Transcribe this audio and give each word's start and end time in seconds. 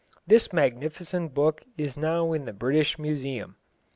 This 0.25 0.51
magnificent 0.51 1.35
book 1.35 1.61
is 1.77 1.95
now 1.95 2.33
in 2.33 2.45
the 2.45 2.53
British 2.53 2.97
Museum. 2.97 3.57